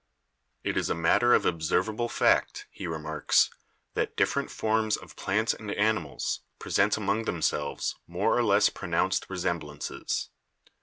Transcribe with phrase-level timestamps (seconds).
[0.63, 3.51] "It is a matter of observable fact," he remarks,
[3.93, 9.27] "that different forms of plants and animals present among them selves more or less pronounced
[9.29, 10.31] resemblances.